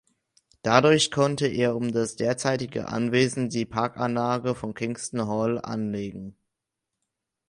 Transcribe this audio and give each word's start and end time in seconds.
Dadurch 0.63 1.11
konnte 1.11 1.45
er 1.45 1.75
um 1.75 1.91
das 1.91 2.15
derzeitige 2.15 2.87
Anwesen 2.87 3.49
die 3.49 3.67
Parkanlage 3.67 4.55
von 4.55 4.73
Kingston 4.73 5.27
Hall 5.27 5.61
anlegen. 5.63 6.35